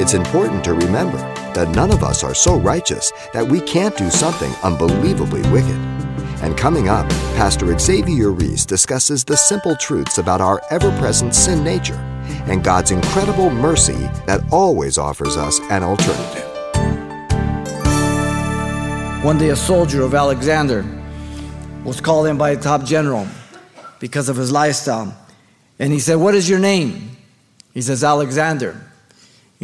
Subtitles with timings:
[0.00, 1.18] it's important to remember
[1.54, 5.76] that none of us are so righteous that we can't do something unbelievably wicked.
[6.42, 11.62] And coming up, Pastor Xavier Reese discusses the simple truths about our ever present sin
[11.62, 11.94] nature
[12.46, 16.50] and God's incredible mercy that always offers us an alternative.
[19.24, 20.84] One day, a soldier of Alexander
[21.84, 23.28] was called in by a top general
[24.00, 25.16] because of his lifestyle.
[25.78, 27.16] And he said, What is your name?
[27.72, 28.90] He says, Alexander.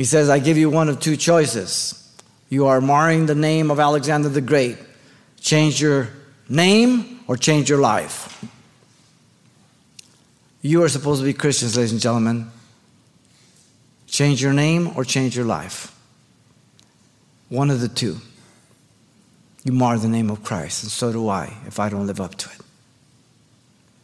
[0.00, 2.10] He says, I give you one of two choices.
[2.48, 4.78] You are marring the name of Alexander the Great.
[5.42, 6.08] Change your
[6.48, 8.42] name or change your life.
[10.62, 12.50] You are supposed to be Christians, ladies and gentlemen.
[14.06, 15.94] Change your name or change your life.
[17.50, 18.16] One of the two.
[19.64, 22.36] You mar the name of Christ, and so do I if I don't live up
[22.36, 22.60] to it.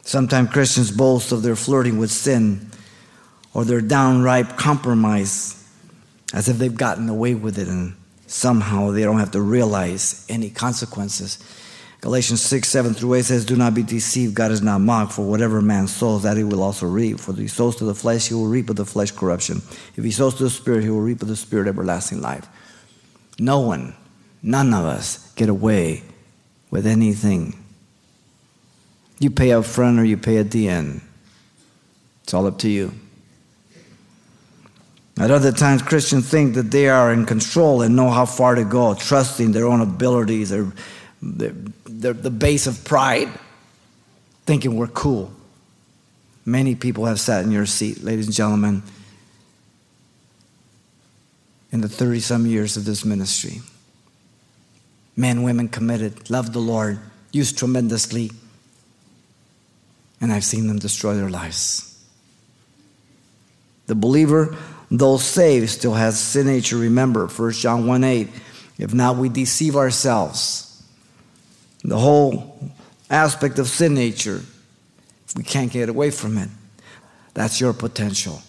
[0.03, 2.69] Sometimes Christians boast of their flirting with sin
[3.55, 5.56] or their downright compromise
[6.33, 7.95] as if they've gotten away with it and
[8.27, 11.39] somehow they don't have to realize any consequences.
[12.01, 15.27] Galatians 6, 7 through 8 says, Do not be deceived, God is not mocked, for
[15.27, 17.19] whatever man sows, that he will also reap.
[17.19, 19.61] For if he sows to the flesh, he will reap of the flesh corruption.
[19.95, 22.47] If he sows to the spirit, he will reap of the spirit everlasting life.
[23.39, 23.95] No one,
[24.43, 26.03] none of us get away
[26.69, 27.57] with anything.
[29.19, 31.01] You pay up front or you pay at the end.
[32.23, 32.93] It's all up to you.
[35.19, 38.63] At other times, Christians think that they are in control and know how far to
[38.63, 40.71] go, trusting their own abilities, their,
[41.21, 41.53] their,
[41.85, 43.29] their, the base of pride,
[44.45, 45.31] thinking we're cool.
[46.45, 48.83] Many people have sat in your seat, ladies and gentlemen,
[51.71, 53.59] in the 30 some years of this ministry.
[55.15, 56.99] Men, women committed, loved the Lord,
[57.31, 58.31] used tremendously,
[60.21, 61.96] and I've seen them destroy their lives.
[63.87, 64.55] The believer
[64.89, 66.77] though saved, still has sin nature.
[66.77, 68.27] Remember, 1 John 1 8.
[68.77, 70.83] If not, we deceive ourselves.
[71.83, 72.71] The whole
[73.09, 74.41] aspect of sin nature,
[75.35, 76.49] we can't get away from it.
[77.33, 78.41] That's your potential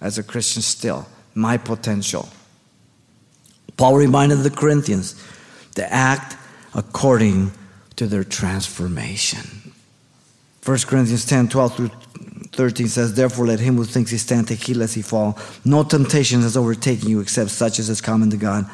[0.00, 1.06] as a Christian, still.
[1.34, 2.28] My potential.
[3.76, 5.22] Paul reminded the Corinthians
[5.74, 6.36] to act
[6.74, 7.52] according
[7.96, 9.72] to their transformation.
[10.64, 11.90] 1 Corinthians 10 12 through
[12.56, 15.38] 13 says, Therefore, let him who thinks he stand take heed lest he fall.
[15.64, 18.64] No temptation has overtaken you except such as is common to God,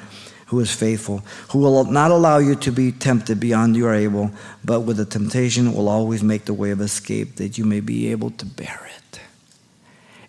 [0.47, 1.19] who is faithful,
[1.50, 4.31] who will not allow you to be tempted beyond you are able,
[4.65, 8.10] but with the temptation will always make the way of escape that you may be
[8.10, 9.20] able to bear it.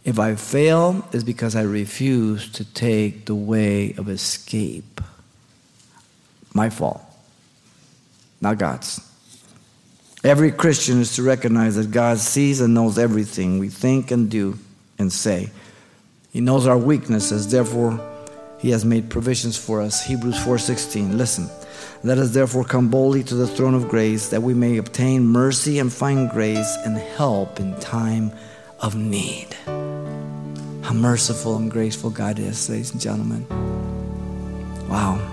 [0.03, 4.99] If I fail, it's because I refuse to take the way of escape.
[6.53, 7.01] My fault,
[8.41, 9.12] not God's.
[10.23, 14.57] Every Christian is to recognize that God sees and knows everything we think and do
[14.97, 15.51] and say.
[16.31, 17.99] He knows our weaknesses, therefore
[18.57, 20.05] he has made provisions for us.
[20.05, 21.17] Hebrews 4:16.
[21.17, 21.49] Listen.
[22.05, 25.79] Let us therefore come boldly to the throne of grace that we may obtain mercy
[25.79, 28.31] and find grace and help in time
[28.81, 29.55] of need.
[30.81, 33.45] How merciful and graceful God is, ladies and gentlemen.
[34.89, 35.32] Wow.